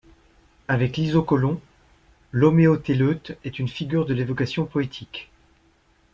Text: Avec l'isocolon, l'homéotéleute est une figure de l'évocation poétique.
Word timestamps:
Avec 0.67 0.97
l'isocolon, 0.97 1.61
l'homéotéleute 2.31 3.37
est 3.43 3.59
une 3.59 3.67
figure 3.67 4.07
de 4.07 4.15
l'évocation 4.15 4.65
poétique. 4.65 5.29